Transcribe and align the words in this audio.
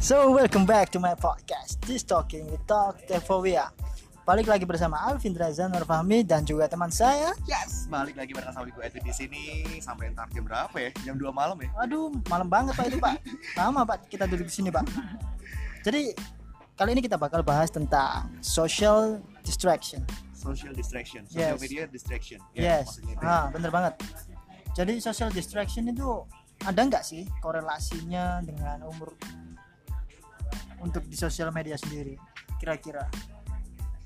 So 0.00 0.32
welcome 0.32 0.64
back 0.64 0.88
to 0.96 0.98
my 0.98 1.12
podcast 1.12 1.84
This 1.84 2.00
Talking 2.02 2.48
with 2.48 2.64
Talk 2.64 3.04
Tefovia. 3.04 3.68
Balik 4.24 4.48
lagi 4.48 4.64
bersama 4.64 4.96
Alvin 4.96 5.36
Drazan 5.36 5.72
Fahmi 5.74 6.24
dan 6.24 6.46
juga 6.46 6.64
teman 6.70 6.88
saya. 6.88 7.36
Yes, 7.44 7.84
balik 7.90 8.16
lagi 8.16 8.32
bareng 8.32 8.52
sama 8.54 8.68
gue 8.68 8.80
Edwin 8.80 9.04
di 9.04 9.12
sini. 9.12 9.42
Sampai 9.82 10.08
entar 10.12 10.24
jam 10.32 10.44
berapa 10.46 10.72
ya? 10.76 10.90
Jam 11.04 11.20
2 11.20 11.28
malam 11.34 11.56
ya? 11.60 11.68
Aduh 11.84 12.08
malam 12.32 12.48
banget 12.48 12.72
pak 12.76 12.86
itu 12.88 12.96
pak. 12.96 13.20
Lama 13.58 13.84
pak 13.84 14.08
kita 14.08 14.24
duduk 14.24 14.48
di 14.48 14.54
sini 14.54 14.68
pak. 14.72 14.88
Jadi 15.84 16.16
kali 16.76 16.96
ini 16.96 17.02
kita 17.04 17.20
bakal 17.20 17.44
bahas 17.44 17.68
tentang 17.68 18.32
social 18.40 19.20
distraction. 19.44 20.00
Social 20.32 20.72
distraction, 20.72 21.28
social 21.28 21.56
Yes. 21.56 21.60
media 21.60 21.82
distraction. 21.84 22.38
Ya, 22.56 22.80
Yes, 22.80 22.96
ah 23.20 23.52
bener 23.52 23.68
banget. 23.68 24.00
Jadi 24.72 24.96
social 25.04 25.28
distraction 25.28 25.84
itu 25.92 26.24
ada 26.64 26.80
nggak 26.80 27.04
sih 27.04 27.28
korelasinya 27.44 28.40
dengan 28.40 28.88
umur 28.88 29.12
untuk 30.80 31.04
di 31.06 31.16
sosial 31.16 31.52
media 31.52 31.76
sendiri 31.76 32.16
kira-kira 32.58 33.06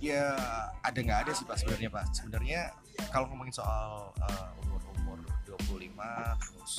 Ya, 0.03 0.37
ada 0.85 0.99
nggak 1.01 1.19
ada 1.25 1.33
sih 1.33 1.49
Pak 1.49 1.65
sebenarnya 1.65 1.89
Pak. 1.89 2.13
Sebenarnya 2.13 2.61
kalau 3.09 3.25
ngomongin 3.33 3.57
soal 3.57 4.13
uh, 4.21 4.49
umur-umur 4.61 5.17
25 5.49 5.97
terus 6.45 6.73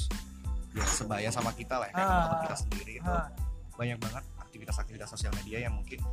ya 0.75 0.85
sebaya 0.85 1.29
sama 1.33 1.49
kita 1.55 1.81
lah 1.81 1.89
ya, 1.89 1.95
kayak 1.95 2.05
Ah. 2.05 2.21
teman 2.21 2.39
kita 2.45 2.57
sendiri 2.59 2.93
itu 3.01 3.09
Ah. 3.09 3.25
banyak 3.73 3.97
banget 3.97 4.23
aktivitas-aktivitas 4.45 5.09
sosial 5.09 5.33
media 5.41 5.57
yang 5.65 5.73
mungkin 5.73 6.05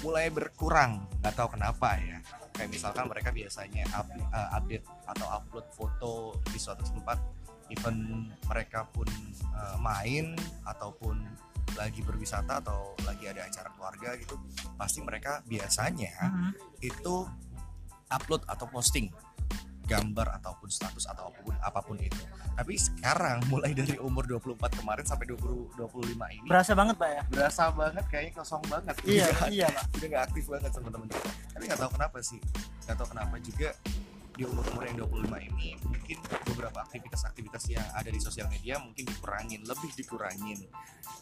mulai 0.00 0.32
berkurang 0.32 1.04
nggak 1.20 1.34
tahu 1.36 1.60
kenapa 1.60 1.98
ya 2.00 2.24
kayak 2.56 2.72
misalkan 2.72 3.04
mereka 3.04 3.36
biasanya 3.36 3.84
up- 3.92 4.08
uh, 4.32 4.48
update 4.56 4.86
atau 5.12 5.26
upload 5.28 5.66
foto 5.76 6.12
di 6.48 6.56
suatu 6.56 6.88
tempat 6.88 7.20
even 7.68 8.28
mereka 8.48 8.88
pun 8.96 9.08
uh, 9.52 9.76
main 9.76 10.32
ataupun 10.64 11.20
lagi 11.76 12.00
berwisata 12.00 12.58
atau 12.58 12.96
lagi 13.02 13.24
ada 13.26 13.44
acara 13.44 13.68
keluarga 13.70 14.16
gitu 14.16 14.34
pasti 14.74 14.98
mereka 14.98 15.40
biasanya 15.42 16.12
Mhm. 16.26 16.50
itu 16.82 17.14
upload 18.08 18.42
atau 18.44 18.66
posting 18.66 19.12
gambar 19.82 20.34
ataupun 20.34 20.66
status 20.66 21.06
atau 21.06 21.30
apa 21.30 21.38
pun 21.40 21.54
apa 21.56 21.78
pun 21.80 21.94
itu. 21.96 22.18
Tapi 22.52 22.74
sekarang 22.74 23.38
mulai 23.52 23.70
dari 23.70 23.94
umur 23.96 24.26
24 24.26 24.58
kemarin 24.74 25.04
sampai 25.04 25.28
20 25.28 25.78
25 25.78 26.10
ini 26.32 26.42
berasa 26.44 26.74
banget 26.74 26.96
pak 26.96 27.06
ya? 27.08 27.22
berasa 27.28 27.62
banget 27.70 28.04
kayaknya 28.08 28.32
kosong 28.34 28.62
banget. 28.66 28.94
Iya 29.04 29.26
Udah- 29.28 29.46
iya 29.48 29.66
pak. 29.68 29.84
udah 29.92 30.06
nggak 30.08 30.24
aktif 30.26 30.44
banget 30.48 30.70
teman-teman. 30.72 31.06
Tapi 31.54 31.62
nggak 31.62 31.78
tahu 31.78 31.90
kenapa 31.92 32.18
sih. 32.20 32.40
Nggak 32.82 32.96
tahu 32.96 33.08
kenapa 33.14 33.34
juga 33.38 33.68
di 34.36 34.44
umur-umur 34.44 34.84
yang 34.84 34.96
25 35.08 35.48
ini 35.48 35.80
mungkin 35.80 36.18
beberapa 36.44 36.84
aktivitas-aktivitas 36.84 37.72
yang 37.72 37.86
ada 37.96 38.12
di 38.12 38.20
sosial 38.20 38.46
media 38.52 38.76
mungkin 38.76 39.08
dikurangin 39.08 39.64
lebih 39.64 39.90
dikurangin 39.96 40.60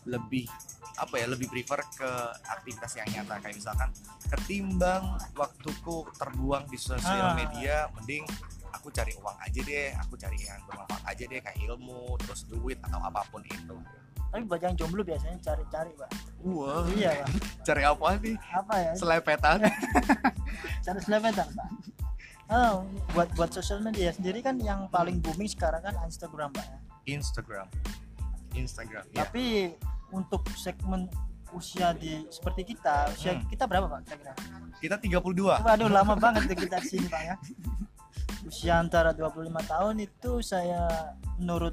lebih 0.04 0.50
apa 0.98 1.14
ya 1.22 1.26
lebih 1.30 1.46
prefer 1.48 1.80
ke 1.94 2.10
aktivitas 2.50 2.98
yang 2.98 3.08
nyata. 3.14 3.38
Kayak 3.40 3.56
misalkan 3.56 3.88
ketimbang 4.28 5.14
waktuku 5.38 6.10
terbuang 6.18 6.66
di 6.66 6.76
Ah. 6.76 6.82
sosial 6.98 7.28
media 7.38 7.86
mending 7.94 8.26
aku 8.74 8.90
cari 8.90 9.14
uang 9.16 9.36
aja 9.38 9.60
deh 9.62 9.88
aku 9.96 10.14
cari 10.18 10.38
yang 10.42 10.60
bermanfaat 10.66 11.02
aja 11.06 11.24
deh 11.24 11.38
kayak 11.40 11.58
ilmu 11.70 12.18
terus 12.20 12.44
duit 12.50 12.76
atau 12.82 12.98
apa 12.98 13.22
pun 13.30 13.40
itu. 13.46 13.78
Tapi 14.34 14.42
buat 14.50 14.58
yang 14.58 14.74
jomblo 14.74 15.06
biasanya 15.06 15.38
cari-cari 15.38 15.94
pak. 15.94 16.10
Wah. 16.42 16.82
Iya 16.90 17.22
pak. 17.22 17.30
Cari 17.70 17.82
apa 17.86 18.06
nih 18.18 18.36
apa 18.50 18.74
ya? 18.76 18.92
Selepetan. 18.98 19.58
Cari 20.84 21.00
selepetan 21.00 21.46
pak 21.54 21.68
oh, 22.46 22.84
buat 23.10 23.28
buat 23.32 23.50
sosial 23.50 23.80
media 23.80 24.10
sendiri 24.10 24.40
kan 24.40 24.56
yang 24.56 24.86
paling 24.88 25.18
booming 25.18 25.46
sekarang 25.46 25.80
kan 25.80 25.94
Instagram 26.02 26.50
pak 26.50 26.64
ya. 26.64 26.78
Instagram. 27.06 27.66
Instagram 28.52 29.04
ya 29.10 29.24
tapi 29.24 29.74
untuk 30.08 30.46
segmen 30.54 31.10
usia 31.50 31.90
di 31.92 32.26
seperti 32.28 32.62
kita 32.68 33.10
usia 33.10 33.32
Hmm. 33.32 33.46
kita 33.46 33.64
berapa 33.64 33.86
pak 33.86 34.00
kira-kira? 34.04 34.34
Kita 34.76 34.96
32 34.98 35.58
Waduh 35.60 35.86
lama 35.88 36.14
banget 36.14 36.46
tuh 36.46 36.58
kita 36.58 36.78
di 36.78 36.88
sini 36.88 37.06
pak 37.06 37.22
ya. 37.24 37.34
Usia 38.42 38.76
antara 38.76 39.10
25 39.10 39.30
tahun 39.64 39.94
itu 40.00 40.38
saya 40.38 41.12
menurut 41.36 41.72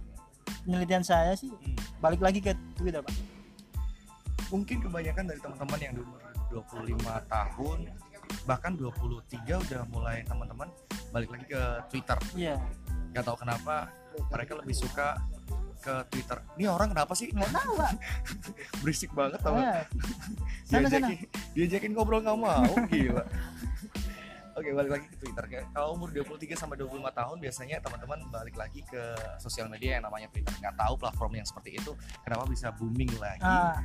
penelitian 0.64 1.02
saya 1.02 1.34
sih 1.34 1.50
Hmm. 1.50 1.76
balik 2.00 2.20
lagi 2.20 2.40
ke 2.40 2.54
Twitter 2.74 3.02
pak. 3.02 3.14
Mungkin 4.50 4.82
kebanyakan 4.82 5.24
dari 5.26 5.40
teman-teman 5.40 5.80
yang 5.80 5.94
di 5.94 6.02
umur 6.02 6.20
25 6.52 6.98
tahun 7.26 7.78
bahkan 8.46 8.74
23 8.76 9.64
udah 9.70 9.82
mulai 9.92 10.24
teman-teman 10.26 10.70
balik 11.12 11.30
lagi 11.32 11.46
ke 11.48 11.62
Twitter. 11.92 12.18
Iya. 12.36 12.56
Nggak 13.12 13.24
tahu 13.28 13.38
kenapa 13.44 13.92
mereka 14.32 14.52
lebih 14.60 14.76
suka 14.76 15.20
ke 15.82 15.94
Twitter. 16.14 16.38
Ini 16.62 16.70
orang 16.70 16.94
kenapa 16.94 17.14
sih? 17.18 17.34
Nggak 17.34 17.52
tahu 17.52 17.72
pak. 17.76 17.92
Berisik 18.86 19.12
banget 19.18 19.40
tau? 19.42 19.58
Eh, 19.58 19.84
sana 20.70 20.88
sana. 20.88 21.10
diajakin 21.58 21.92
ngobrol 21.92 22.22
nggak 22.22 22.38
mau 22.38 22.74
gila. 22.88 23.26
Oke 24.52 24.68
balik 24.76 24.92
lagi 24.94 25.06
ke 25.10 25.18
Twitter. 25.18 25.44
Kayak 25.48 25.66
Kalau 25.74 25.98
umur 25.98 26.14
23 26.14 26.54
sampai 26.54 26.76
25 26.78 27.02
tahun 27.02 27.38
biasanya 27.40 27.78
teman-teman 27.82 28.20
balik 28.30 28.56
lagi 28.60 28.86
ke 28.86 29.02
sosial 29.42 29.72
media 29.72 29.98
yang 29.98 30.06
namanya 30.06 30.30
Twitter. 30.30 30.54
Nggak 30.62 30.76
tahu 30.78 30.94
platform 31.02 31.42
yang 31.42 31.48
seperti 31.48 31.82
itu 31.82 31.92
kenapa 32.22 32.46
bisa 32.46 32.70
booming 32.76 33.10
lagi? 33.18 33.42
Ah, 33.42 33.82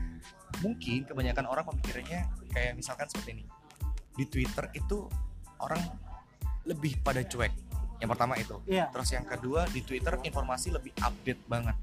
mungkin 0.60 1.06
kebanyakan 1.08 1.46
orang 1.48 1.64
pemikirannya 1.70 2.28
kayak 2.52 2.76
misalkan 2.76 3.08
seperti 3.08 3.40
ini 3.40 3.46
di 4.16 4.24
Twitter 4.26 4.72
itu 4.72 5.04
orang 5.60 5.80
lebih 6.64 6.98
pada 7.00 7.22
cuek. 7.22 7.52
Yang 7.96 8.08
pertama 8.12 8.34
itu. 8.36 8.56
Iya. 8.68 8.88
Terus 8.92 9.08
yang 9.12 9.24
kedua 9.24 9.64
di 9.70 9.80
Twitter 9.80 10.18
informasi 10.20 10.68
lebih 10.72 10.92
update 10.98 11.42
banget. 11.46 11.76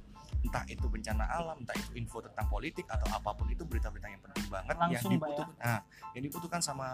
Entah 0.44 0.68
itu 0.68 0.86
bencana 0.92 1.24
alam 1.32 1.56
entah 1.64 1.72
itu 1.72 1.96
info 1.96 2.20
tentang 2.20 2.52
politik 2.52 2.84
atau 2.92 3.08
apa 3.16 3.32
pun 3.32 3.48
itu 3.48 3.64
berita-berita 3.64 4.12
yang 4.12 4.20
penting 4.28 4.46
banget 4.52 4.76
yang 4.76 4.92
Langsung, 4.92 5.12
ya. 5.16 5.16
dibutuhkan 5.16 5.56
nah 5.56 5.80
yang 6.12 6.24
dibutuhkan 6.28 6.60
sama 6.60 6.88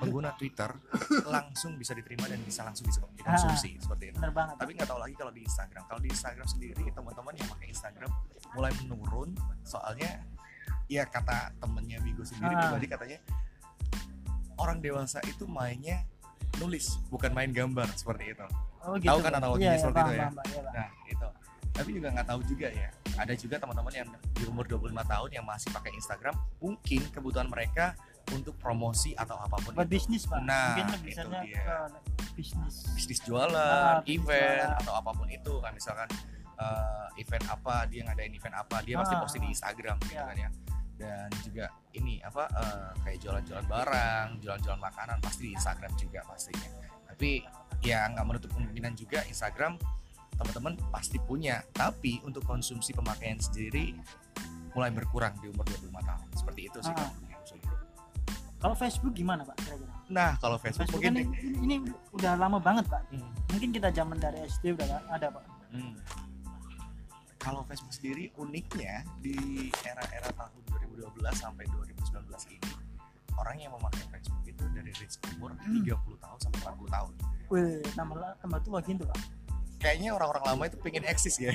pengguna 0.00 0.32
Twitter 0.40 0.72
langsung 1.36 1.76
bisa 1.76 1.92
diterima 1.92 2.24
dan 2.26 2.40
bisa 2.40 2.64
langsung 2.64 2.88
bisa 2.88 3.04
dikonsumsi 3.14 3.76
seperti 3.76 4.08
itu. 4.08 4.18
banget. 4.32 4.56
Tapi 4.56 4.70
nggak 4.72 4.88
tahu 4.88 4.98
lagi 5.04 5.14
kalau 5.20 5.32
di 5.36 5.44
Instagram. 5.44 5.84
Kalau 5.84 6.00
di 6.00 6.08
Instagram 6.08 6.46
sendiri 6.48 6.80
teman-teman 6.90 7.34
yang 7.36 7.48
pakai 7.52 7.66
Instagram 7.68 8.10
mulai 8.56 8.72
menurun 8.88 9.30
soalnya 9.62 10.24
ya 10.88 11.04
kata 11.04 11.52
temennya 11.60 12.00
Bigo 12.00 12.24
sendiri 12.24 12.56
Ah. 12.56 12.72
pribadi 12.72 12.86
katanya 12.88 13.18
orang 14.56 14.78
dewasa 14.78 15.18
itu 15.24 15.44
mainnya 15.44 16.02
nulis 16.56 16.98
bukan 17.08 17.30
main 17.30 17.50
gambar 17.50 17.90
seperti 17.92 18.30
itu 18.30 18.46
oh 18.80 18.94
Tahu 18.96 19.18
kan 19.20 19.32
Pak. 19.32 19.40
analoginya 19.40 19.66
iya, 19.66 19.72
iya, 19.72 19.80
seperti 19.80 19.98
paham, 19.98 20.08
itu 20.08 20.14
ya? 20.14 20.24
paham. 20.24 20.34
Iya, 20.44 20.60
Pak. 20.60 20.72
nah 20.72 20.88
itu 21.04 21.28
tapi 21.74 21.90
juga 21.90 22.08
nggak 22.12 22.26
tahu 22.28 22.40
juga 22.44 22.68
ya 22.70 22.88
ada 23.14 23.34
juga 23.34 23.56
teman-teman 23.58 23.92
yang 23.92 24.06
di 24.32 24.44
umur 24.44 24.64
25 24.64 24.94
tahun 25.04 25.28
yang 25.32 25.44
masih 25.44 25.68
pakai 25.70 25.90
Instagram 25.92 26.34
mungkin 26.56 27.00
kebutuhan 27.10 27.46
mereka 27.46 27.98
untuk 28.30 28.54
promosi 28.56 29.10
atau 29.12 29.34
apa 29.36 29.58
pun 29.58 29.74
buat 29.74 29.84
itu 29.84 29.92
bisnis 29.92 30.22
pak 30.24 30.38
Nah, 30.40 30.78
mungkin 30.78 30.86
itu 31.04 31.28
dia. 31.42 31.60
ke 31.60 31.76
bisnis 32.32 32.74
bisnis 32.94 33.20
jualan, 33.20 33.52
Ah, 33.52 34.00
bisnis 34.00 34.22
event 34.22 34.38
jualan. 34.64 34.80
atau 34.80 34.92
apa 34.94 35.10
pun 35.12 35.26
itu 35.28 35.52
kan 35.58 35.72
misalkan 35.72 36.08
eh, 36.54 37.06
event 37.18 37.44
apa 37.48 37.74
dia 37.84 38.00
ngadain 38.02 38.30
event 38.30 38.54
apa 38.56 38.76
dia 38.80 38.94
pasti 38.96 39.12
Ah. 39.12 39.20
posting 39.20 39.42
di 39.42 39.50
Instagram 39.50 39.96
gitu 40.00 40.14
Ya. 40.14 40.24
kan 40.24 40.36
ya 40.38 40.48
dan 40.94 41.26
juga 41.42 41.66
ini 41.92 42.22
apa 42.22 42.46
eh, 42.46 42.90
kayak 43.02 43.18
jualan-jualan 43.22 43.66
barang 43.66 44.28
jualan-jualan 44.38 44.80
makanan 44.80 45.18
pasti 45.18 45.50
di 45.50 45.50
Instagram 45.54 45.92
juga 45.98 46.20
pastinya. 46.26 46.70
Tapi 47.10 47.42
ya 47.82 48.06
nggak 48.10 48.26
menutup 48.26 48.50
kemungkinan 48.54 48.92
juga 48.94 49.22
Instagram 49.26 49.78
teman-teman 50.34 50.74
pasti 50.90 51.18
punya. 51.22 51.62
Tapi 51.70 52.22
untuk 52.26 52.42
konsumsi 52.42 52.90
pemakaian 52.94 53.38
sendiri 53.38 53.94
mulai 54.74 54.90
berkurang 54.90 55.34
di 55.38 55.46
umur 55.50 55.62
25 55.66 56.02
tahun. 56.02 56.26
Seperti 56.34 56.60
itu 56.66 56.78
sih 56.82 56.94
Ah. 56.94 57.10
kalau 58.58 58.72
Facebook 58.72 59.12
gimana 59.12 59.44
pak 59.44 59.60
kira-kira? 59.60 59.92
Nah 60.08 60.40
kalau 60.40 60.56
Facebook, 60.56 60.88
Facebook 60.88 61.04
mungkin 61.04 61.36
kan 61.36 61.44
ini, 61.44 61.76
ini 61.84 61.92
udah 62.16 62.32
lama 62.32 62.56
banget 62.56 62.88
pak. 62.88 63.04
Hmm. 63.12 63.28
mungkin 63.52 63.70
kita 63.70 63.92
zaman 63.94 64.16
dari 64.18 64.40
SD 64.48 64.72
udah 64.74 65.04
ada 65.12 65.28
pak. 65.30 65.44
Hmm. 65.70 65.92
Kalau 67.44 67.60
Facebook 67.68 67.92
sendiri 67.92 68.32
uniknya 68.40 69.04
di 69.20 69.68
era-era 69.84 70.32
tahun 70.32 70.50
2012 70.64 71.12
sampai 71.36 71.64
2019 71.68 72.56
ini 72.56 72.72
orang 73.36 73.56
yang 73.60 73.72
memakai 73.76 74.00
Facebook 74.08 74.42
itu 74.48 74.64
dari 74.72 74.88
range 74.96 75.16
umur 75.36 75.52
Hmm. 75.60 75.84
30 75.84 76.16
tahun 76.16 76.38
sampai 76.40 76.58
40 76.64 76.88
tahun. 76.88 77.12
Wih, 77.52 77.84
tambah 77.92 78.16
tambah 78.40 78.58
tua 78.64 78.80
gitu 78.80 79.04
pak 79.04 79.20
Kayaknya 79.76 80.16
orang-orang 80.16 80.44
lama 80.48 80.62
itu 80.64 80.80
pengen 80.80 81.04
eksis 81.04 81.36
ya. 81.36 81.52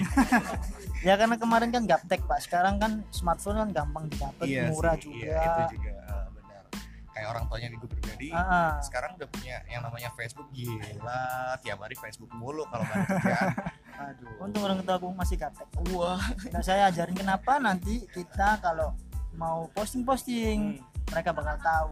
ya 1.08 1.18
karena 1.18 1.34
kemarin 1.34 1.74
kan 1.74 1.90
gaptek 1.90 2.22
pak 2.30 2.46
sekarang 2.46 2.78
kan 2.78 3.02
smartphone 3.10 3.58
kan 3.58 3.70
gampang 3.74 4.06
didapat 4.06 4.46
murah 4.70 4.94
sih, 5.02 5.10
juga 5.10 5.26
Iya, 5.26 5.42
itu 5.42 5.64
juga 5.82 5.94
eh, 5.98 6.26
benar. 6.38 6.64
Kayak 7.10 7.28
orang 7.34 7.44
tuanya 7.50 7.68
di 7.74 7.78
gue 7.82 7.90
pribadi 7.90 8.30
Ah, 8.30 8.78
sekarang 8.86 9.18
udah 9.18 9.26
punya 9.34 9.58
yang 9.66 9.82
namanya 9.82 10.14
Facebook 10.14 10.46
gila 10.54 11.26
tiap 11.66 11.82
hari 11.82 11.98
Facebook 11.98 12.30
mulu 12.38 12.70
kalau 12.70 12.86
nggak 12.86 13.02
kerjaan. 13.10 13.50
Aduh. 14.00 14.32
untung 14.40 14.64
orang 14.64 14.80
tua 14.80 14.96
aku 14.96 15.12
masih 15.12 15.36
gaptek 15.36 15.68
Wah. 15.92 16.22
nah 16.50 16.62
saya 16.62 16.88
ajarin 16.88 17.14
kenapa 17.14 17.58
nanti 17.58 18.08
kita 18.10 18.58
kalau 18.60 18.96
mau 19.34 19.68
posting-posting 19.70 20.80
Hmm. 20.80 21.12
mereka 21.12 21.30
bakal 21.32 21.58
tahu 21.60 21.92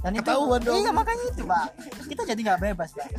dan 0.00 0.12
Ketahuan 0.14 0.58
itu 0.58 0.66
dong. 0.66 0.76
iya 0.76 0.90
makanya 0.90 1.24
itu 1.28 1.42
pak 1.44 1.66
kita 2.04 2.22
jadi 2.26 2.40
nggak 2.42 2.60
bebas 2.62 2.90
pak 2.92 3.08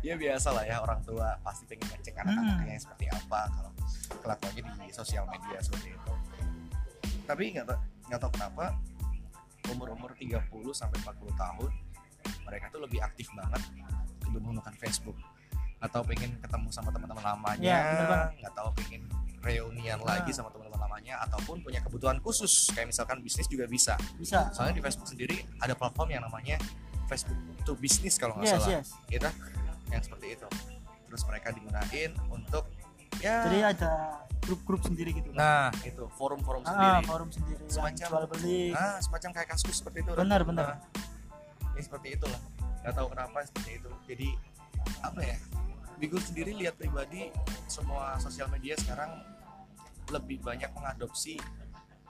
ya 0.00 0.16
biasa 0.16 0.48
lah 0.50 0.64
ya 0.64 0.80
orang 0.80 1.00
tua 1.02 1.36
pasti 1.40 1.66
pengen 1.66 1.90
ngecek 1.90 2.14
Hmm. 2.16 2.30
anak-anaknya 2.30 2.78
seperti 2.78 3.06
apa 3.06 3.40
kalau 3.48 3.70
kelakuannya 4.18 4.62
di 4.80 4.92
sosial 4.92 5.24
media 5.26 5.58
seperti 5.58 5.88
itu 5.90 6.12
tapi 7.24 7.52
nggak 7.52 7.64
tau 7.64 7.78
nggak 8.06 8.18
tahu 8.18 8.30
kenapa 8.32 8.64
umur 9.68 9.92
umur 9.92 10.10
30 10.14 10.40
sampai 10.70 10.98
40 11.00 11.30
tahun 11.34 11.70
mereka 12.42 12.64
tuh 12.68 12.80
lebih 12.80 12.98
aktif 13.00 13.28
banget 13.32 13.60
untuk 14.20 14.40
menggunakan 14.40 14.74
Facebook 14.76 15.14
atau 15.80 16.00
pengen 16.04 16.36
ketemu 16.38 16.68
sama 16.68 16.92
teman-teman 16.92 17.24
lamanya 17.24 17.64
Iya, 17.64 18.30
nggak 18.36 18.52
tahu 18.52 18.68
pengen 18.76 19.02
reunian 19.40 19.96
Nah. 19.98 20.20
lagi 20.20 20.30
sama 20.30 20.52
teman-teman 20.52 20.76
lamanya 20.78 21.16
ataupun 21.24 21.64
punya 21.64 21.80
kebutuhan 21.80 22.20
khusus 22.20 22.68
kayak 22.70 22.92
misalkan 22.92 23.24
bisnis 23.24 23.48
juga 23.48 23.64
bisa. 23.64 23.96
Bisa. 24.14 24.52
Soalnya 24.52 24.76
di 24.76 24.82
Facebook 24.84 25.08
sendiri 25.08 25.40
ada 25.56 25.72
platform 25.72 26.12
yang 26.12 26.20
namanya 26.20 26.60
Facebook 27.08 27.36
to 27.64 27.72
Business 27.74 28.20
kalau 28.20 28.36
nggak 28.36 28.46
yes 28.46 28.60
salah. 28.60 28.70
yes. 28.76 28.88
Gitu 29.08 29.28
yang 29.88 30.02
seperti 30.04 30.26
itu. 30.36 30.46
Terus 31.08 31.22
mereka 31.24 31.48
digunain 31.50 32.10
untuk 32.28 32.68
ya 33.18 33.48
jadi 33.48 33.72
ada 33.72 33.92
grup-grup 34.44 34.84
sendiri 34.84 35.16
gitu. 35.16 35.32
Nah 35.32 35.72
itu 35.82 36.04
forum-forum 36.14 36.60
ah, 36.62 36.68
sendiri. 36.68 37.08
forum 37.08 37.28
sendiri 37.32 37.62
Semacam- 37.66 38.08
jual 38.12 38.24
beli. 38.28 38.64
Nah 38.70 39.00
semacam 39.00 39.30
kayak 39.32 39.48
kaskus 39.50 39.80
seperti 39.80 40.04
itu. 40.04 40.12
Benar 40.12 40.44
benar. 40.44 40.66
Nah, 40.68 40.78
ya 41.72 41.80
seperti 41.80 42.12
itulah. 42.14 42.40
Nggak 42.84 42.92
tahu 42.92 43.06
kenapa 43.08 43.38
seperti 43.42 43.70
itu. 43.80 43.90
Jadi 44.04 44.28
apa 45.00 45.20
ya 45.24 45.36
Bigo 46.00 46.16
sendiri 46.16 46.56
lihat 46.56 46.80
pribadi 46.80 47.28
semua 47.68 48.16
sosial 48.16 48.48
media 48.48 48.72
sekarang 48.80 49.20
lebih 50.08 50.40
banyak 50.40 50.72
mengadopsi 50.72 51.36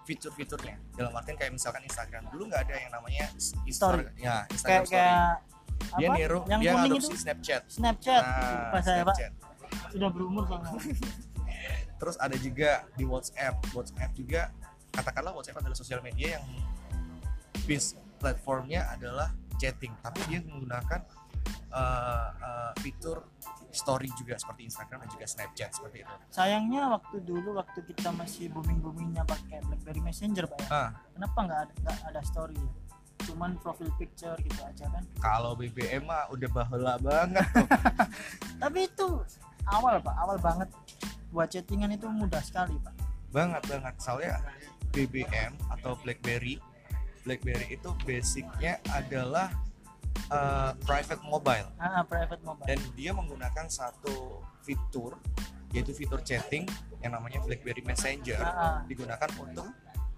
fitur-fiturnya. 0.06 0.78
Dalam 0.94 1.10
artian 1.12 1.34
kayak 1.34 1.52
misalkan 1.52 1.82
Instagram. 1.82 2.30
Dulu 2.30 2.48
nggak 2.48 2.70
ada 2.70 2.74
yang 2.78 2.92
namanya 2.94 3.26
Story. 3.36 3.66
Insta- 3.66 4.14
ya 4.14 4.46
kayak 4.46 4.54
Instagram 4.54 4.84
Story. 4.86 4.94
kayak 4.94 5.28
dia 5.80 6.06
apa? 6.06 6.16
niru 6.16 6.38
yang 6.46 6.60
dia 6.60 6.72
ngadopsi 6.76 7.10
itu? 7.10 7.18
Snapchat. 7.18 7.62
Snapchat. 7.66 8.22
Nah 8.22 8.70
pas 8.70 8.82
saya 8.86 9.02
pak. 9.02 9.16
Sudah 9.90 10.08
berumur 10.14 10.42
soalnya 10.46 10.70
terus 12.00 12.16
ada 12.16 12.36
juga 12.38 12.86
di 12.94 13.04
WhatsApp. 13.04 13.58
WhatsApp 13.74 14.10
juga 14.14 14.54
katakanlah 14.94 15.34
WhatsApp 15.34 15.60
adalah 15.60 15.76
sosial 15.76 16.00
media 16.00 16.38
yang 16.38 16.46
bis 17.66 17.98
platformnya 18.22 18.86
adalah 18.86 19.34
chatting. 19.58 19.92
Tapi 20.00 20.20
dia 20.30 20.40
menggunakan 20.46 21.00
uh, 21.74 22.28
uh, 22.38 22.72
fitur 22.80 23.26
story 23.72 24.08
juga 24.18 24.34
seperti 24.36 24.68
Instagram 24.68 25.06
dan 25.06 25.10
juga 25.10 25.26
Snapchat 25.26 25.70
seperti 25.76 26.02
itu. 26.02 26.14
Sayangnya 26.30 26.82
waktu 26.90 27.16
dulu 27.22 27.56
waktu 27.58 27.80
kita 27.86 28.10
masih 28.14 28.50
booming 28.50 28.82
boomingnya 28.82 29.22
pakai 29.24 29.62
BlackBerry 29.66 30.02
Messenger 30.02 30.44
pak 30.50 30.58
ya. 30.66 30.68
Ah. 30.70 30.90
Kenapa 31.14 31.38
nggak 31.46 31.60
ada 31.66 31.72
nggak 31.80 32.10
ada 32.10 32.22
story 32.26 32.56
ya? 32.58 32.72
Cuman 33.30 33.50
profil 33.60 33.90
picture 34.00 34.36
gitu 34.42 34.60
aja 34.64 34.86
kan. 34.90 35.04
Kalau 35.20 35.52
BBM 35.54 36.08
mah 36.08 36.26
udah 36.32 36.48
baheula 36.50 36.94
banget 36.98 37.46
tapi 38.62 38.88
itu 38.88 39.08
awal 39.68 40.00
pak. 40.02 40.14
Awal 40.18 40.38
banget. 40.40 40.68
Buat 41.30 41.54
chattingan 41.54 41.94
itu 41.94 42.10
mudah 42.10 42.42
sekali 42.42 42.74
pak. 42.82 42.94
Banget 43.30 43.62
banget. 43.70 43.94
Soalnya 44.02 44.42
BBM 44.90 45.54
atau 45.70 45.94
BlackBerry 46.02 46.58
BlackBerry 47.24 47.76
itu 47.76 47.90
basicnya 48.08 48.80
adalah 48.96 49.52
uh, 50.30 50.72
private 50.80 51.22
mobile 51.22 51.68
ah 51.76 52.02
private 52.02 52.40
mobile 52.40 52.66
dan 52.66 52.78
dia 52.94 53.10
menggunakan 53.10 53.66
satu 53.66 54.38
fitur 54.60 55.18
yaitu 55.70 55.92
fitur 55.92 56.18
chatting 56.20 56.66
yang 56.98 57.12
namanya 57.12 57.38
BlackBerry 57.40 57.80
Messenger 57.80 58.38
Ah, 58.38 58.50
ah. 58.50 58.76
digunakan 58.84 59.30
untuk 59.38 59.66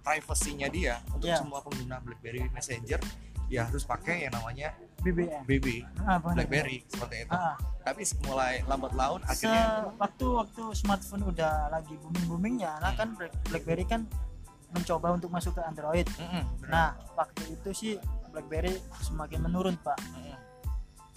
privasinya 0.00 0.66
dia 0.66 0.98
untuk 1.08 1.28
Iya. 1.28 1.38
semua 1.38 1.60
pengguna 1.60 2.00
BlackBerry 2.00 2.48
Messenger 2.48 2.98
dia 3.46 3.68
harus 3.68 3.84
pakai 3.84 4.24
yang 4.24 4.32
namanya 4.32 4.72
BBM 4.98 5.44
BB 5.44 5.84
ah. 6.00 6.16
BlackBerry 6.18 6.82
seperti 6.86 7.16
itu 7.22 7.30
ah, 7.30 7.54
tapi 7.80 8.00
mulai 8.22 8.64
lambat 8.64 8.92
laun 8.92 9.20
akhirnya 9.22 9.92
waktu 9.94 10.26
waktu 10.26 10.62
smartphone 10.72 11.24
udah 11.26 11.68
lagi 11.68 11.94
booming 11.96 12.26
boomingnya 12.26 12.72
nah 12.78 12.92
kan 12.92 13.12
Black- 13.12 13.36
BlackBerry 13.44 13.84
kan 13.84 14.08
mencoba 14.72 15.12
untuk 15.12 15.28
masuk 15.28 15.52
ke 15.52 15.62
Android 15.62 16.08
Mm-mm, 16.16 16.44
benar. 16.58 16.70
nah 16.70 16.88
waktu 17.14 17.52
itu 17.52 17.70
sih 17.72 17.92
BlackBerry 18.32 18.74
semakin 18.98 19.38
menurun 19.42 19.76
pak 19.78 20.00
Mm-mm. 20.10 20.36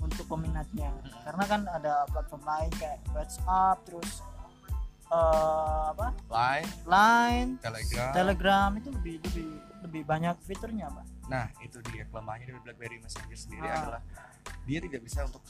untuk 0.02 0.28
peminatnya 0.28 0.92
karena 1.24 1.44
kan 1.46 1.62
ada 1.66 2.06
platform 2.08 2.44
lain 2.44 2.72
kayak 2.76 3.00
WhatsApp 3.10 3.80
terus 3.84 4.22
eh, 5.08 5.84
apa 5.90 6.08
Line, 6.28 6.70
Line 6.86 7.50
Telegram. 7.58 8.12
Telegram 8.12 8.70
itu 8.76 8.90
lebih 8.92 9.16
lebih 9.24 9.48
lebih 9.82 10.02
banyak 10.04 10.36
fiturnya 10.42 10.90
pak 10.90 11.06
Nah, 11.26 11.50
itu 11.58 11.82
dia 11.90 12.06
kelemahannya 12.06 12.46
dari 12.48 12.60
BlackBerry 12.62 13.02
Messenger 13.02 13.34
sendiri 13.34 13.66
Ah. 13.66 13.82
adalah 13.82 14.02
dia 14.62 14.78
tidak 14.78 15.02
bisa 15.02 15.26
untuk 15.26 15.42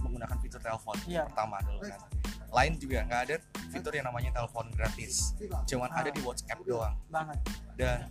menggunakan 0.00 0.40
fitur 0.40 0.56
telepon 0.58 0.96
Iya. 1.04 1.28
pertama 1.28 1.60
dulu 1.60 1.84
kan. 1.84 2.00
Lain 2.48 2.72
juga 2.74 3.04
nggak 3.04 3.20
ada 3.22 3.36
fitur 3.68 3.92
yang 3.92 4.08
namanya 4.08 4.32
telepon 4.32 4.72
gratis. 4.72 5.36
Cuman 5.68 5.92
Ah. 5.92 6.00
ada 6.00 6.08
di 6.08 6.20
WhatsApp 6.20 6.64
doang. 6.64 6.96
banget 7.08 7.38
Dan 7.76 8.08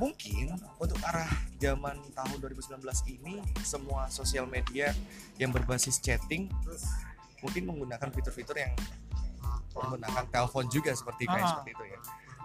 mungkin 0.00 0.48
untuk 0.76 0.96
arah 1.04 1.28
zaman 1.56 2.00
tahun 2.10 2.36
2019 2.40 2.80
ini 3.12 3.34
semua 3.60 4.08
sosial 4.08 4.48
media 4.48 4.96
yang 5.36 5.52
berbasis 5.52 6.00
chatting 6.00 6.48
mungkin 7.38 7.68
menggunakan 7.68 8.08
fitur-fitur 8.08 8.56
yang 8.56 8.72
menggunakan 9.70 10.24
telepon 10.26 10.64
juga 10.66 10.90
seperti 10.90 11.24
kayak 11.24 11.36
Ah. 11.38 11.50
seperti 11.54 11.70
itu 11.70 11.84
ya. 11.86 11.98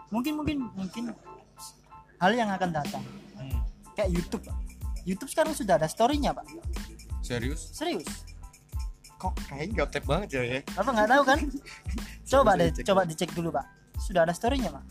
mungkin 0.08 0.34
mungkin 0.36 0.58
mungkin 0.74 1.04
hal 2.18 2.32
yang 2.32 2.48
akan 2.50 2.70
datang 2.72 3.04
Hmm. 3.34 3.60
kayak 3.94 4.12
YouTube 4.12 4.44
pak 4.44 4.56
YouTube 5.04 5.30
sekarang 5.30 5.52
sudah 5.52 5.76
ada 5.76 5.88
storynya 5.88 6.32
pak 6.32 6.46
Serius? 7.22 7.72
serius 7.72 8.06
Kok 9.16 9.32
kayaknya 9.48 9.82
gaptek 9.82 10.04
banget 10.04 10.30
ya 10.30 10.42
ya? 10.46 10.60
apa 10.76 10.90
nggak 10.92 11.10
tahu 11.10 11.24
kan 11.26 11.40
coba 12.32 12.52
deh 12.54 12.68
dicek. 12.70 12.84
coba 12.86 13.02
dicek 13.04 13.32
dulu 13.32 13.50
pak 13.50 13.66
sudah 13.98 14.22
ada 14.22 14.32
storynya 14.32 14.70
pak 14.70 14.84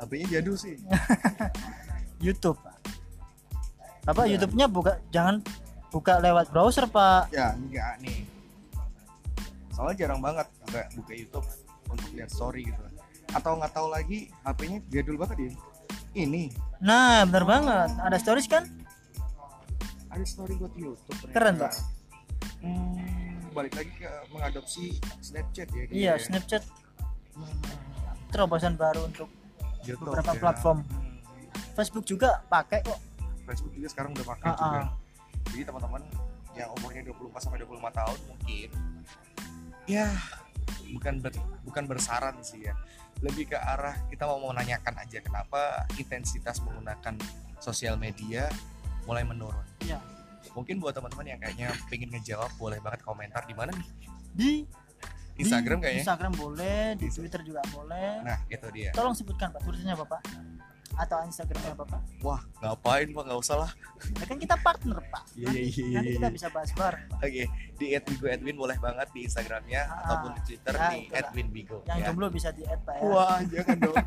HP-nya 0.00 0.40
jadul 0.40 0.56
sih. 0.56 0.74
YouTube 2.24 2.58
apa 4.08 4.24
YouTube-nya 4.24 4.66
buka 4.66 4.96
jangan 5.12 5.44
buka 5.92 6.18
lewat 6.22 6.48
browser 6.48 6.88
pak. 6.88 7.28
Ya 7.34 7.52
enggak 7.52 8.00
nih. 8.00 8.24
Soalnya 9.76 9.96
jarang 10.06 10.20
banget 10.24 10.46
buka 10.66 10.80
buka 10.96 11.12
YouTube 11.12 11.46
untuk 11.90 12.08
lihat 12.16 12.30
story 12.32 12.66
gitu. 12.66 12.80
Atau 13.36 13.60
nggak 13.60 13.70
tahu 13.70 13.88
lagi 13.92 14.32
HP-nya 14.42 14.78
jadul 14.88 15.20
banget 15.20 15.36
ya. 15.38 15.50
Ini. 16.16 16.50
Nah 16.80 17.28
bener 17.28 17.44
banget. 17.44 17.90
Ada 18.00 18.16
stories 18.18 18.48
kan? 18.48 18.64
Ada 20.10 20.24
story 20.26 20.58
buat 20.58 20.74
YouTube 20.74 21.16
ternyata. 21.22 21.36
Keren, 21.38 21.54
Pak. 21.62 21.72
hmm, 22.66 23.54
balik 23.54 23.78
lagi 23.78 23.92
ke 23.94 24.10
mengadopsi 24.34 24.98
Snapchat 25.22 25.70
ya 25.70 25.82
iya 25.86 26.14
ya. 26.18 26.18
Snapchat. 26.18 26.66
Terobosan 28.34 28.74
baru 28.74 29.06
untuk 29.06 29.30
YouTube 29.82 30.10
beberapa 30.10 30.32
ya. 30.32 30.40
platform. 30.40 30.78
Hmm, 30.82 31.18
Facebook 31.72 32.04
juga 32.04 32.42
pakai 32.46 32.80
kok 32.82 33.00
Facebook 33.42 33.72
juga 33.72 33.88
sekarang 33.88 34.10
udah 34.12 34.26
pakai 34.28 34.48
Ah, 34.48 34.56
juga 34.56 34.78
ah. 34.78 34.88
jadi 35.48 35.62
teman-teman 35.66 36.02
yang 36.52 36.68
umurnya 36.76 37.02
24 37.04 37.40
sampai 37.40 37.58
25 37.60 37.90
tahun 37.90 38.18
mungkin 38.26 38.68
ya 39.86 40.06
bukan 40.88 41.14
ber- 41.18 41.38
bukan 41.62 41.84
bersaran 41.84 42.36
sih 42.40 42.62
ya 42.62 42.74
lebih 43.20 43.48
ke 43.48 43.56
arah 43.56 43.94
kita 44.06 44.24
mau 44.24 44.40
menanyakan 44.44 44.94
aja 44.96 45.18
kenapa 45.18 45.60
intensitas 45.94 46.58
menggunakan 46.60 47.14
sosial 47.58 47.96
media 47.96 48.46
mulai 49.02 49.22
menurun 49.22 49.62
Iya. 49.80 49.98
mungkin 50.52 50.78
buat 50.78 50.92
teman-teman 50.92 51.26
yang 51.28 51.38
kayaknya 51.38 51.68
pengen 51.86 52.10
ngejawab 52.10 52.50
boleh 52.54 52.78
banget 52.78 53.00
komentar 53.00 53.42
di 53.44 53.54
mana 53.54 53.70
nih 53.72 53.88
di 54.32 54.50
Instagram 55.42 55.78
di 55.78 55.82
kayaknya. 55.84 56.02
Instagram 56.04 56.32
boleh 56.36 56.80
di 57.00 57.06
Twitter 57.08 57.40
juga 57.42 57.60
boleh. 57.72 58.10
Nah 58.24 58.38
itu 58.46 58.66
dia. 58.72 58.90
Tolong 58.92 59.14
sebutkan 59.16 59.50
pak 59.50 59.60
tulisannya 59.64 59.94
apa 59.96 60.06
pak 60.06 60.22
atau 60.90 61.22
Instagramnya 61.22 61.72
apa 61.78 61.84
pak 61.86 62.02
wah 62.20 62.42
ngapain 62.60 63.08
pak? 63.14 63.22
Nggak 63.24 63.40
usah 63.40 63.56
lah. 63.64 63.70
Ya 64.20 64.24
kan 64.26 64.36
kita 64.36 64.56
partner 64.60 64.98
pak. 65.08 65.22
Iya, 65.32 65.48
iya, 65.48 65.62
iya, 65.64 65.94
nanti 65.96 66.10
kita 66.18 66.28
iya. 66.28 66.34
bisa 66.34 66.46
bahas 66.52 66.70
bareng 66.76 67.06
oke 67.14 67.44
di 67.80 67.86
@wigo_edwin 67.96 68.56
boleh 68.58 68.76
banget 68.76 69.08
di 69.16 69.20
Instagramnya 69.24 69.80
Ah, 69.88 69.96
ataupun 70.04 70.30
di 70.36 70.40
Twitter 70.44 70.74
nah, 70.76 70.92
di 70.92 71.08
itulah. 71.08 71.30
@winbigo 71.32 71.78
yang 71.88 71.98
ya. 72.02 72.06
jomblo 72.12 72.26
bisa 72.28 72.52
di 72.52 72.62
add 72.68 72.82
pak 72.84 72.94
ya. 73.00 73.02
Wah 73.06 73.38
jangan 73.48 73.76
dong. 73.80 73.96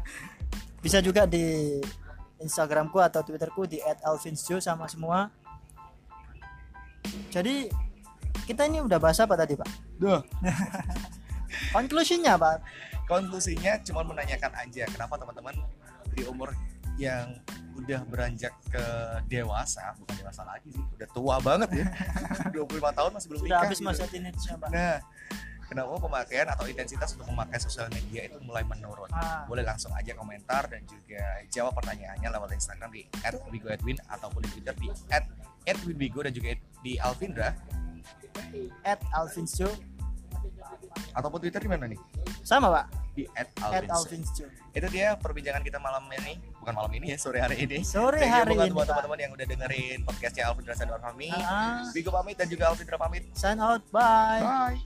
Bisa 0.83 0.99
juga 0.99 1.23
di 1.23 1.79
Instagramku 2.43 2.99
atau 2.99 3.23
Twitterku 3.23 3.63
di 3.63 3.79
@alvinsjo 3.79 4.59
sama 4.59 4.91
semua. 4.91 5.31
Jadi 7.31 7.71
kita 8.43 8.67
ini 8.67 8.83
udah 8.83 8.99
bahas 8.99 9.15
apa 9.23 9.39
tadi 9.39 9.55
pak? 9.55 9.69
Duh. 9.95 10.19
conclusionnya 11.71 12.33
pak 12.39 12.63
konklusinya 13.05 13.79
cuma 13.83 14.01
menanyakan 14.07 14.51
aja 14.57 14.83
kenapa 14.89 15.19
teman-teman 15.19 15.55
di 16.13 16.23
umur 16.29 16.53
yang 16.95 17.41
udah 17.73 18.05
beranjak 18.05 18.53
ke 18.69 18.85
dewasa 19.25 19.97
bukan 19.97 20.15
dewasa 20.21 20.45
lagi 20.45 20.69
sih 20.69 20.83
udah 20.93 21.09
tua 21.09 21.35
banget 21.41 21.69
ya 21.83 21.87
25 22.53 22.97
tahun 22.97 23.11
masih 23.17 23.27
belum 23.33 23.39
sudah 23.41 23.49
nikah 23.49 23.61
habis 23.65 23.79
gitu. 23.81 23.87
masa 23.89 24.03
teenage-nya 24.05 24.55
pak 24.61 24.69
nah 24.69 24.97
kenapa 25.73 25.97
pemakaian 25.97 26.47
atau 26.53 26.69
intensitas 26.69 27.17
untuk 27.17 27.33
memakai 27.33 27.57
sosial 27.57 27.89
media 27.89 28.29
itu 28.29 28.37
mulai 28.45 28.61
menurun? 28.61 29.09
Ah, 29.09 29.41
boleh 29.49 29.65
langsung 29.65 29.89
aja 29.97 30.13
komentar 30.13 30.69
dan 30.69 30.85
juga 30.85 31.41
jawab 31.49 31.73
pertanyaannya 31.81 32.29
lewat 32.29 32.53
Instagram 32.53 32.93
di 32.93 33.09
@wigoedwin 33.49 33.97
ataupun 34.05 34.45
di 34.45 34.49
Twitter 34.53 34.75
di 34.77 34.87
@edwinwigo 35.65 36.21
dan 36.21 36.33
juga 36.35 36.53
di 36.85 37.01
Alvindra. 37.01 37.57
At 38.85 39.01
ataupun 41.13 41.37
Twitter 41.41 41.61
di 41.61 41.69
mana 41.69 41.85
nih 41.89 41.99
sama 42.43 42.69
pak 42.69 42.85
di 43.13 43.23
at 43.37 43.49
at 43.61 43.85
Alvin. 43.89 44.21
Itu 44.73 44.87
dia 44.89 45.13
perbincangan 45.13 45.61
kita 45.61 45.77
malam 45.77 46.09
ini, 46.17 46.41
bukan 46.57 46.73
malam 46.73 46.89
ini 46.97 47.13
ya, 47.13 47.17
sore 47.21 47.37
hari 47.37 47.61
ini. 47.61 47.85
Sore 47.85 48.17
you 48.17 48.25
hari 48.25 48.57
ini, 48.57 48.73
buat 48.73 48.89
teman-teman 48.89 49.19
yang 49.21 49.31
udah 49.37 49.45
dengerin 49.45 50.01
podcastnya 50.01 50.49
Alvin 50.49 50.65
Rasa 50.65 50.89
Dorfami. 50.89 51.29
Ah, 51.29 51.85
Bigo 51.93 52.09
pamit 52.09 52.41
dan 52.41 52.49
juga 52.49 52.73
Alvin 52.73 52.89
pamit. 52.89 53.23
sign 53.37 53.61
out, 53.61 53.85
bye. 53.93 54.41
Bye. 54.41 54.81